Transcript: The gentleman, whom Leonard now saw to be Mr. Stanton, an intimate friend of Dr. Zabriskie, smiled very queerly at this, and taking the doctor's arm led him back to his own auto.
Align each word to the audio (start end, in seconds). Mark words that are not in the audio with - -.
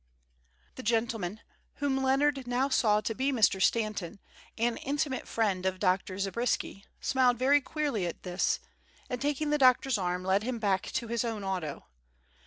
The 0.77 0.81
gentleman, 0.81 1.41
whom 1.75 1.95
Leonard 1.97 2.47
now 2.47 2.69
saw 2.69 3.01
to 3.01 3.13
be 3.13 3.31
Mr. 3.31 3.61
Stanton, 3.61 4.19
an 4.57 4.77
intimate 4.77 5.27
friend 5.27 5.63
of 5.63 5.77
Dr. 5.79 6.17
Zabriskie, 6.17 6.85
smiled 6.99 7.37
very 7.37 7.61
queerly 7.61 8.07
at 8.07 8.23
this, 8.23 8.59
and 9.11 9.21
taking 9.21 9.51
the 9.51 9.59
doctor's 9.59 9.99
arm 9.99 10.23
led 10.23 10.41
him 10.41 10.57
back 10.57 10.87
to 10.93 11.07
his 11.07 11.23
own 11.23 11.43
auto. 11.43 11.85